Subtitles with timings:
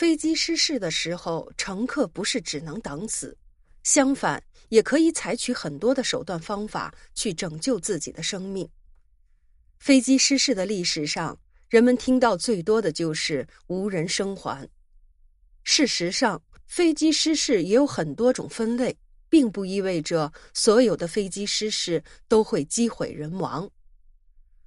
[0.00, 3.36] 飞机失事的时候，乘客不是只能等死，
[3.82, 8.66] 相反，也可以采取很多的手段方法去拯救自己的生命。
[9.78, 14.66] 飞机失事的历史上，人们听到最多的就是无人生还。
[15.64, 18.96] 事实上，飞机失事也有很多种分类，
[19.28, 23.70] 并不意味着所有的飞机失事都会机毁人亡。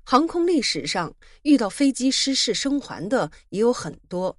[0.03, 1.11] 航空历史上
[1.41, 4.37] 遇到飞机失事生还的也有很多，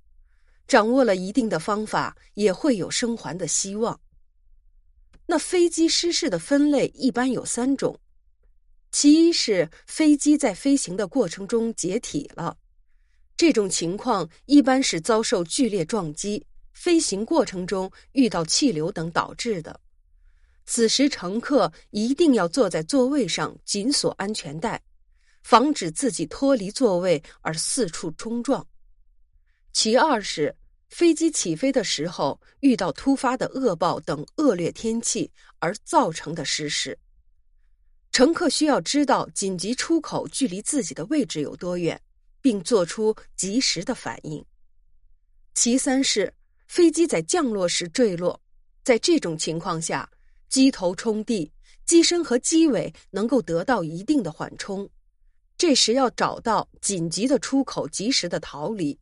[0.66, 4.00] 掌握了一定的方法，也会有生还的希望。
[5.26, 7.98] 那飞机失事的分类一般有三种，
[8.90, 12.56] 其一是飞机在飞行的过程中解体了，
[13.36, 19.80] 这种情况一般是遭受剧烈撞击，飞行过程中遇到气流等导致的，
[20.66, 24.80] 此时乘客一定要坐在座位上紧锁安全带。
[25.42, 28.66] 防止自己脱离座位而四处冲撞。
[29.74, 30.54] 其二是
[30.88, 36.96] 飞机起飞的时候遇到突发的恶暴等恶劣天气而造成的失事。
[38.12, 42.00] 乘客需要知道紧急出口距离自己的位置有多远，
[42.40, 44.42] 并做出及时的反应。
[45.54, 46.32] 其三是
[46.68, 48.40] 飞机在降落时坠落，
[48.84, 50.08] 在这种情况下，
[50.48, 51.50] 机头冲地，
[51.84, 54.88] 机身和机尾能够得到一定的缓冲。
[55.58, 58.96] 这时要找到紧急的出口，及时的逃离。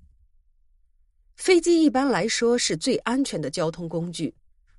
[1.43, 4.33] 飞机一般来说是最安全的交通工具，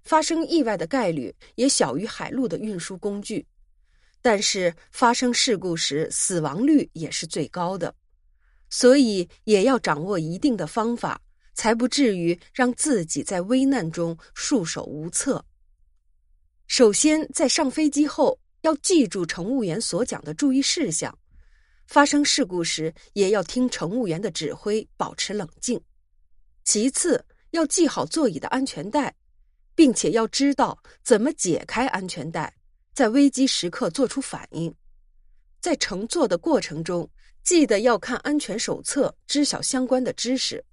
[0.05, 3.45] 发生意外的概率也小于海陆的运输工具，
[4.21, 7.93] 但是发生事故时死亡率也是最高的，
[8.69, 11.19] 所以也要掌握一定的方法，
[11.53, 15.43] 才不至于让自己在危难中束手无策。
[16.67, 21.13] 首先，在上飞机后要记住乘务员所讲的注意事项。
[21.87, 25.77] 发生事故时，也要听乘务员的指挥，保持冷静。
[26.63, 29.13] 其次，要系好座椅的安全带，
[29.75, 32.55] 并且要知道怎么解开安全带，
[32.93, 34.73] 在危机时刻做出反应。
[35.59, 37.09] 在乘坐的过程中，
[37.43, 40.63] 记得要看安全手册，知晓相关的知识。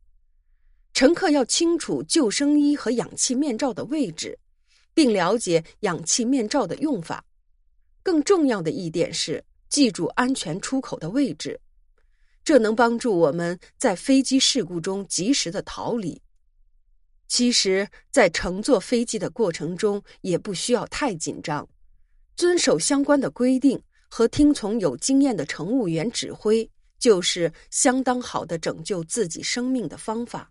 [0.93, 4.39] 乘客要清楚救生衣和氧气面罩的位置，
[4.95, 7.25] 并了解氧气面罩的用法。
[8.03, 9.45] 更重要的一点是。
[9.69, 11.61] 记住安全出口的位置，
[12.51, 16.21] 这能帮助我们在飞机事故中及时的逃离。
[17.29, 21.69] 其实，在乘坐飞机的过程中，也不需要太紧张，
[22.35, 26.69] 遵守相关的规定和听从有经验的乘务员指挥，
[26.99, 30.51] 就是相当好的拯救自己生命的方法。